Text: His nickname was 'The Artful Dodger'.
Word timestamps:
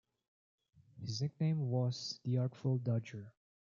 His 0.99 1.21
nickname 1.21 1.69
was 1.69 2.19
'The 2.25 2.39
Artful 2.39 2.79
Dodger'. 2.79 3.31